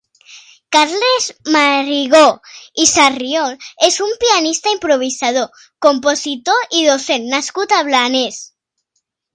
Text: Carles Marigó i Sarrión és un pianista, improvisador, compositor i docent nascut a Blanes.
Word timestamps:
Carles 0.75 1.25
Marigó 1.55 2.21
i 2.85 2.89
Sarrión 2.93 3.55
és 3.91 4.01
un 4.07 4.17
pianista, 4.25 4.75
improvisador, 4.79 5.63
compositor 5.89 6.77
i 6.81 6.85
docent 6.91 7.31
nascut 7.37 7.79
a 7.81 7.85
Blanes. 7.93 8.47